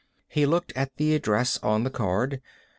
He 0.27 0.47
looked 0.47 0.73
at 0.75 0.95
the 0.97 1.13
address 1.13 1.59
on 1.61 1.83
the 1.83 1.91
card. 1.91 2.41